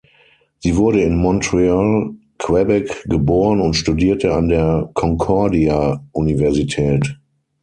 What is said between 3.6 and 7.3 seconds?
und studierte an der Concordia-Universität.